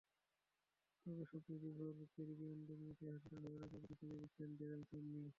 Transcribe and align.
তবে 1.05 1.23
স্বপ্নে 1.29 1.55
বিভোর 1.63 1.93
ক্যারিবীয়দের 2.13 2.79
মুখের 2.81 3.09
হাসিটা 3.13 3.37
ধরে 3.43 3.57
রাখার 3.57 3.79
প্রতিশ্রুতি 3.81 4.15
দিচ্ছেন 4.15 4.49
ড্যারেন 4.57 4.81
স্যামি। 4.89 5.21